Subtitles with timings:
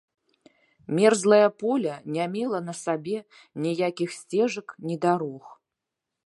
[0.99, 3.17] Мерзлае поле не мела на сабе
[3.67, 5.45] ніякіх сцежак ні дарог.